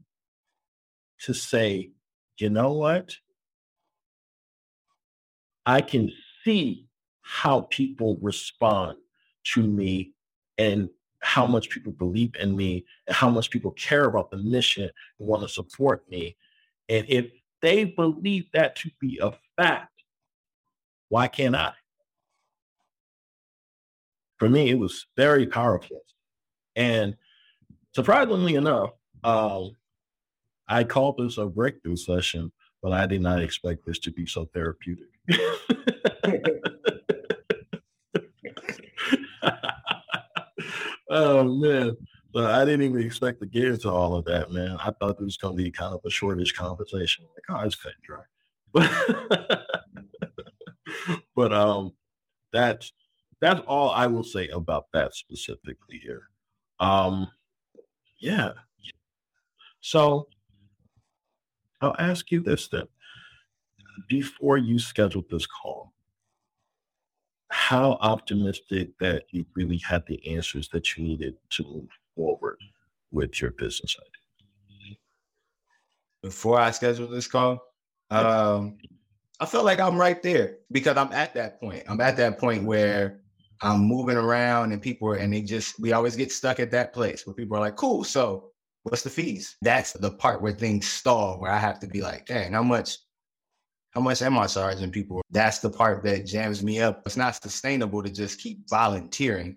to 1.23 1.35
say, 1.35 1.91
you 2.39 2.49
know 2.49 2.73
what? 2.73 3.17
I 5.67 5.81
can 5.81 6.11
see 6.45 6.87
how 7.23 7.63
people 7.71 8.19
respond 8.23 8.97
to 9.45 9.63
me 9.63 10.13
and 10.59 10.89
how 11.21 11.47
much 11.47 11.71
people 11.71 11.93
believe 11.93 12.35
in 12.41 12.57
me 12.57 12.85
and 13.07 13.15
how 13.15 13.29
much 13.29 13.51
people 13.51 13.73
care 13.73 14.05
about 14.05 14.31
the 14.31 14.39
mission 14.39 14.85
and 14.85 15.29
want 15.29 15.43
to 15.43 15.49
support 15.49 16.09
me. 16.09 16.37
And 16.91 17.07
if 17.09 17.31
they 17.63 17.85
believe 17.85 18.47
that 18.53 18.75
to 18.77 18.91
be 19.01 19.21
a 19.23 19.33
fact, 19.57 19.93
why 21.09 21.29
can't 21.29 21.55
I? 21.55 21.73
For 24.39 24.49
me, 24.49 24.71
it 24.71 24.79
was 24.79 25.07
very 25.17 25.47
powerful. 25.47 26.01
And 26.75 27.17
surprisingly 27.95 28.57
enough, 28.57 28.91
um, 29.23 29.77
I 30.67 30.83
called 30.83 31.19
this 31.19 31.39
a 31.39 31.47
breakthrough 31.47 31.97
session, 31.97 32.51
but 32.83 32.93
I 32.93 33.07
did 33.07 33.21
not 33.21 33.41
expect 33.41 33.87
this 33.87 34.01
to 34.01 34.11
be 34.11 34.27
so 34.27 34.47
therapeutic. 34.47 35.07
oh 41.11 41.45
man. 41.45 41.97
So 42.35 42.47
I 42.47 42.65
didn't 42.65 42.83
even 42.83 43.03
expect 43.03 43.41
to 43.41 43.47
get 43.47 43.65
into 43.65 43.91
all 43.91 44.15
of 44.15 44.25
that, 44.27 44.53
man. 44.53 44.77
I 44.79 44.93
thought 44.93 45.21
it 45.21 45.25
was 45.25 45.37
gonna 45.37 45.57
be 45.57 45.71
kind 45.71 45.95
of 45.95 46.01
a 46.05 46.11
shortish 46.11 46.53
conversation. 46.53 47.27
Like, 47.35 47.45
oh, 47.61 47.67
it's 47.67 47.75
cut 47.75 47.93
and 47.95 48.03
dry. 48.05 48.23
But, 48.73 49.67
but 51.37 51.53
um 51.53 51.93
that's 52.53 52.93
that's 53.41 53.61
all 53.67 53.91
I 53.91 54.07
will 54.07 54.25
say 54.25 54.49
about 54.49 54.87
that 54.93 55.15
specifically 55.15 55.99
here. 55.99 56.25
Um 56.79 57.29
yeah. 58.21 58.53
So 59.81 60.29
I'll 61.81 61.97
ask 61.99 62.31
you 62.31 62.41
this 62.41 62.69
then. 62.69 62.87
Before 64.09 64.59
you 64.59 64.79
scheduled 64.79 65.31
this 65.31 65.47
call, 65.47 65.93
how 67.49 67.99
optimistic 68.01 68.91
that 69.01 69.25
you 69.31 69.45
really 69.57 69.79
had 69.79 70.07
the 70.07 70.35
answers 70.35 70.69
that 70.69 70.97
you 70.97 71.05
needed 71.05 71.35
to 71.51 71.65
move 71.65 71.89
forward 72.15 72.59
with 73.11 73.41
your 73.41 73.51
business 73.53 73.97
idea? 73.99 74.97
Before 76.23 76.59
I 76.61 76.71
scheduled 76.71 77.13
this 77.13 77.27
call, 77.27 77.63
um, 78.11 78.77
I 79.41 79.47
felt 79.47 79.65
like 79.65 79.81
I'm 79.81 79.97
right 79.97 80.23
there 80.23 80.59
because 80.71 80.97
I'm 80.97 81.13
at 81.13 81.33
that 81.35 81.61
point. 81.61 81.85
I'm 81.89 82.01
at 82.01 82.17
that 82.19 82.39
point 82.39 82.65
where 82.65 83.21
I'm 83.63 83.81
moving 83.81 84.17
around 84.17 84.73
and 84.73 84.83
people 84.83 85.09
are, 85.09 85.17
and 85.17 85.33
they 85.33 85.43
just, 85.43 85.81
we 85.81 85.93
always 85.93 86.17
get 86.17 86.31
stuck 86.31 86.61
at 86.61 86.71
that 86.73 86.93
place 86.93 87.27
where 87.27 87.35
people 87.35 87.57
are 87.57 87.61
like, 87.61 87.77
cool. 87.77 88.05
So 88.05 88.51
what's 88.83 89.03
the 89.03 89.11
fees? 89.11 89.57
That's 89.63 89.93
the 89.93 90.11
part 90.11 90.43
where 90.43 90.53
things 90.53 90.87
stall, 90.87 91.41
where 91.41 91.53
I 91.53 91.59
have 91.59 91.81
to 91.81 91.87
be 91.87 92.03
like, 92.03 92.27
dang, 92.27 92.53
how 92.53 92.63
much, 92.63 92.99
how 93.93 94.01
much 94.01 94.23
am 94.23 94.39
I 94.39 94.47
charging 94.47 94.91
people? 94.91 95.23
That's 95.31 95.59
the 95.59 95.71
part 95.71 96.03
that 96.05 96.27
jams 96.27 96.63
me 96.63 96.81
up. 96.81 97.03
It's 97.07 97.17
not 97.17 97.43
sustainable 97.43 98.03
to 98.03 98.11
just 98.11 98.41
keep 98.41 98.69
volunteering. 98.69 99.57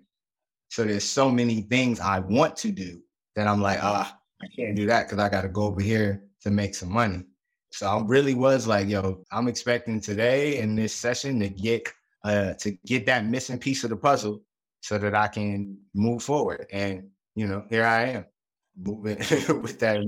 So 0.74 0.82
there's 0.82 1.04
so 1.04 1.30
many 1.30 1.60
things 1.60 2.00
I 2.00 2.18
want 2.18 2.56
to 2.56 2.72
do 2.72 3.00
that 3.36 3.46
I'm 3.46 3.62
like, 3.62 3.78
ah, 3.80 4.18
I 4.42 4.46
can't 4.56 4.74
do 4.74 4.86
that 4.86 5.06
because 5.06 5.20
I 5.20 5.28
got 5.28 5.42
to 5.42 5.48
go 5.48 5.66
over 5.66 5.80
here 5.80 6.24
to 6.40 6.50
make 6.50 6.74
some 6.74 6.90
money. 6.92 7.22
So 7.70 7.86
I 7.86 8.02
really 8.04 8.34
was 8.34 8.66
like, 8.66 8.88
yo, 8.88 9.22
I'm 9.30 9.46
expecting 9.46 10.00
today 10.00 10.58
in 10.58 10.74
this 10.74 10.92
session 10.92 11.38
to 11.38 11.48
get 11.48 11.92
uh 12.24 12.54
to 12.54 12.72
get 12.86 13.06
that 13.06 13.24
missing 13.24 13.60
piece 13.60 13.84
of 13.84 13.90
the 13.90 13.96
puzzle 13.96 14.42
so 14.80 14.98
that 14.98 15.14
I 15.14 15.28
can 15.28 15.78
move 15.94 16.24
forward. 16.24 16.66
And 16.72 17.08
you 17.36 17.46
know, 17.46 17.64
here 17.70 17.84
I 17.84 18.02
am 18.06 18.24
moving 18.76 19.18
with 19.62 19.78
that. 19.78 20.04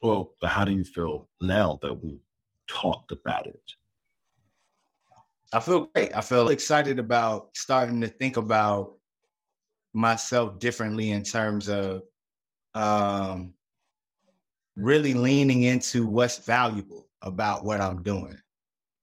Well, 0.00 0.32
but 0.40 0.48
how 0.48 0.64
do 0.64 0.72
you 0.72 0.84
feel 0.84 1.28
now 1.42 1.78
that 1.82 1.92
we 1.92 2.20
talked 2.68 3.12
about 3.12 3.48
it? 3.48 3.70
I 5.54 5.60
feel 5.60 5.88
great. 5.94 6.10
I 6.16 6.20
feel 6.20 6.48
excited 6.48 6.98
about 6.98 7.50
starting 7.56 8.00
to 8.00 8.08
think 8.08 8.36
about 8.36 8.94
myself 9.92 10.58
differently 10.58 11.12
in 11.12 11.22
terms 11.22 11.68
of 11.68 12.02
um, 12.74 13.54
really 14.74 15.14
leaning 15.14 15.62
into 15.62 16.08
what's 16.08 16.38
valuable 16.38 17.08
about 17.22 17.64
what 17.64 17.80
I'm 17.80 18.02
doing, 18.02 18.36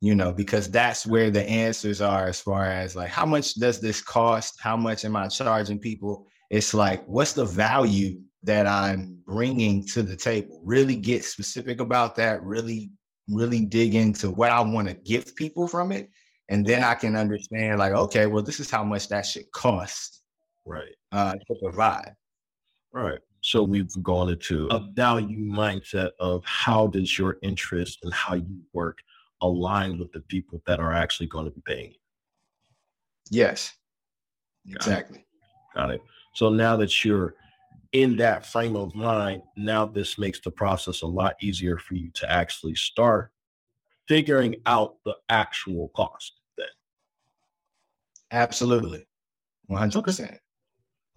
you 0.01 0.13
know, 0.13 0.33
because 0.33 0.69
that's 0.69 1.07
where 1.07 1.31
the 1.31 1.49
answers 1.49 2.01
are 2.01 2.27
as 2.27 2.41
far 2.41 2.65
as 2.65 2.97
like, 2.97 3.09
how 3.09 3.25
much 3.25 3.53
does 3.55 3.79
this 3.79 4.01
cost? 4.01 4.59
How 4.59 4.75
much 4.75 5.05
am 5.05 5.15
I 5.15 5.29
charging 5.29 5.79
people? 5.79 6.27
It's 6.49 6.73
like, 6.73 7.01
what's 7.07 7.31
the 7.31 7.45
value 7.45 8.19
that 8.43 8.67
I'm 8.67 9.17
bringing 9.25 9.87
to 9.87 10.03
the 10.03 10.17
table? 10.17 10.61
Really 10.65 10.97
get 10.97 11.23
specific 11.23 11.79
about 11.79 12.17
that, 12.17 12.43
really, 12.43 12.91
really 13.29 13.63
dig 13.63 13.95
into 13.95 14.31
what 14.31 14.51
I 14.51 14.59
want 14.59 14.89
to 14.89 14.95
give 14.95 15.33
people 15.37 15.65
from 15.65 15.93
it. 15.93 16.09
And 16.51 16.65
then 16.65 16.83
I 16.83 16.95
can 16.95 17.15
understand, 17.15 17.79
like, 17.79 17.93
okay, 17.93 18.25
well, 18.25 18.43
this 18.43 18.59
is 18.59 18.69
how 18.69 18.83
much 18.83 19.07
that 19.07 19.25
should 19.25 19.49
cost. 19.53 20.21
Right. 20.65 20.93
Uh, 21.13 21.33
to 21.33 21.55
provide. 21.63 22.13
Right. 22.91 23.19
So 23.39 23.63
we've 23.63 23.91
gone 24.03 24.29
into 24.29 24.67
a 24.67 24.81
value 24.93 25.49
mindset 25.49 26.11
of 26.19 26.43
how 26.45 26.87
does 26.87 27.17
your 27.17 27.37
interest 27.41 27.99
and 28.03 28.13
how 28.13 28.35
you 28.35 28.59
work 28.73 28.99
align 29.41 29.97
with 29.97 30.11
the 30.11 30.19
people 30.19 30.61
that 30.67 30.81
are 30.81 30.91
actually 30.93 31.27
going 31.27 31.45
to 31.45 31.51
be 31.51 31.61
paying 31.65 31.91
you. 31.91 31.97
Yes. 33.29 33.73
Got 34.67 34.75
Exactly. 34.75 35.19
It. 35.19 35.25
Got 35.73 35.91
it. 35.91 36.01
So 36.35 36.49
now 36.49 36.75
that 36.75 37.05
you're 37.05 37.33
in 37.93 38.17
that 38.17 38.45
frame 38.45 38.75
of 38.75 38.93
mind, 38.93 39.41
now 39.55 39.85
this 39.85 40.17
makes 40.17 40.41
the 40.41 40.51
process 40.51 41.01
a 41.01 41.07
lot 41.07 41.35
easier 41.41 41.77
for 41.77 41.95
you 41.95 42.11
to 42.15 42.29
actually 42.29 42.75
start 42.75 43.31
figuring 44.09 44.57
out 44.65 44.95
the 45.05 45.15
actual 45.29 45.87
cost. 45.95 46.40
Absolutely. 48.31 49.05
100%. 49.69 50.37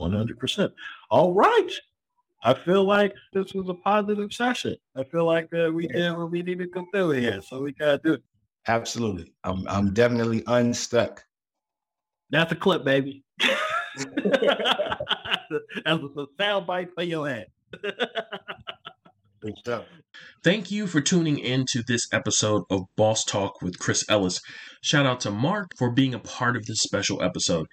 100%. 0.00 0.72
All 1.10 1.32
right. 1.32 1.70
I 2.42 2.52
feel 2.52 2.84
like 2.84 3.14
this 3.32 3.54
was 3.54 3.68
a 3.68 3.74
positive 3.74 4.32
session. 4.32 4.76
I 4.96 5.04
feel 5.04 5.24
like 5.24 5.48
uh, 5.54 5.70
we 5.72 5.86
did 5.86 6.16
what 6.16 6.30
we 6.30 6.42
needed 6.42 6.72
to 6.74 6.84
do 6.92 7.10
here. 7.10 7.40
So 7.40 7.62
we 7.62 7.72
got 7.72 8.02
to 8.02 8.08
do 8.08 8.12
it. 8.14 8.22
Absolutely. 8.68 9.32
I'm, 9.44 9.66
I'm 9.68 9.94
definitely 9.94 10.42
unstuck. 10.46 11.24
That's 12.30 12.52
a 12.52 12.56
clip, 12.56 12.84
baby. 12.84 13.24
That's 13.40 14.06
a 15.86 16.26
sound 16.38 16.66
bite 16.66 16.88
for 16.94 17.02
your 17.02 17.28
head. 17.28 17.46
Good 19.44 19.58
stuff. 19.58 19.84
Thank 20.42 20.70
you 20.70 20.86
for 20.86 21.02
tuning 21.02 21.38
in 21.38 21.66
to 21.66 21.82
this 21.82 22.08
episode 22.12 22.62
of 22.70 22.84
Boss 22.96 23.26
Talk 23.26 23.60
with 23.60 23.78
Chris 23.78 24.02
Ellis. 24.08 24.40
Shout 24.80 25.04
out 25.04 25.20
to 25.20 25.30
Mark 25.30 25.72
for 25.76 25.90
being 25.90 26.14
a 26.14 26.18
part 26.18 26.56
of 26.56 26.64
this 26.64 26.80
special 26.80 27.22
episode. 27.22 27.66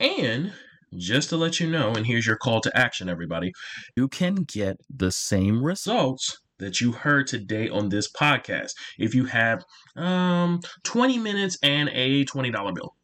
And 0.00 0.52
just 0.96 1.28
to 1.28 1.36
let 1.36 1.60
you 1.60 1.70
know, 1.70 1.94
and 1.94 2.06
here's 2.06 2.26
your 2.26 2.36
call 2.36 2.60
to 2.60 2.76
action, 2.76 3.08
everybody, 3.08 3.52
you 3.94 4.08
can 4.08 4.34
get 4.34 4.78
the 4.90 5.12
same 5.12 5.62
results 5.62 5.86
results 5.86 6.38
that 6.58 6.80
you 6.80 6.90
heard 6.90 7.28
today 7.28 7.68
on 7.68 7.90
this 7.90 8.10
podcast 8.10 8.72
if 8.98 9.14
you 9.14 9.26
have 9.26 9.62
um 9.94 10.58
20 10.84 11.18
minutes 11.18 11.56
and 11.62 11.88
a 11.92 12.24
$20 12.24 12.74
bill. 12.74 12.96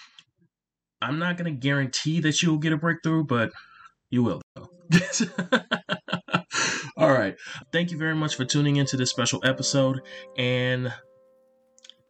I'm 1.01 1.19
not 1.19 1.39
going 1.39 1.53
to 1.53 1.59
guarantee 1.59 2.21
that 2.21 2.43
you'll 2.43 2.59
get 2.59 2.75
a 2.75 2.77
breakthrough, 2.77 3.25
but 3.25 3.53
you 4.11 4.23
will. 4.23 4.43
All 6.97 7.13
right. 7.13 7.37
Thank 7.73 7.91
you 7.91 7.99
very 7.99 8.15
much 8.15 8.37
for 8.37 8.45
tuning 8.45 8.77
into 8.77 8.97
this 8.97 9.11
special 9.11 9.41
episode. 9.45 10.01
And 10.37 10.93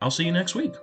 I'll 0.01 0.11
see 0.11 0.25
you 0.25 0.33
next 0.33 0.55
week. 0.55 0.75